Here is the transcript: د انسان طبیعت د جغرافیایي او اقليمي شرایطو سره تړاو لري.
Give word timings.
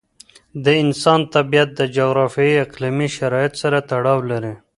د 0.63 0.65
انسان 0.83 1.19
طبیعت 1.35 1.69
د 1.75 1.81
جغرافیایي 1.97 2.55
او 2.59 2.63
اقليمي 2.65 3.07
شرایطو 3.17 3.59
سره 3.63 3.77
تړاو 3.89 4.19
لري. 4.31 4.53